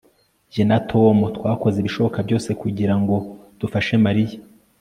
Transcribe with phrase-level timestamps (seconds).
[0.53, 3.15] Jye na Tom twakoze ibishoboka byose kugirango
[3.59, 4.37] dufashe Mariya